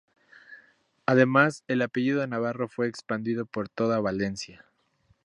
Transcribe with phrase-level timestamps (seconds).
[1.05, 4.65] Además el apellido Navarro fue expandido por toda Valencia.